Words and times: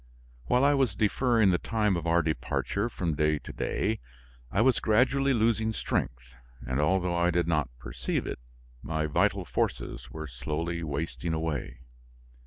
While 0.47 0.65
I 0.65 0.73
was 0.73 0.95
deferring 0.95 1.51
the 1.51 1.59
time 1.59 1.95
of 1.95 2.07
our 2.07 2.23
departure 2.23 2.89
from 2.89 3.13
day 3.13 3.37
to 3.37 3.53
day, 3.53 3.99
I 4.51 4.59
was 4.59 4.79
gradually 4.79 5.31
losing 5.31 5.73
strength, 5.73 6.33
and, 6.65 6.79
although 6.79 7.15
I 7.15 7.29
did 7.29 7.47
not 7.47 7.69
perceive 7.77 8.25
it, 8.25 8.39
my 8.81 9.05
vital 9.05 9.45
forces 9.45 10.09
were 10.09 10.25
slowly 10.25 10.81
wasting 10.81 11.35
away. 11.35 11.81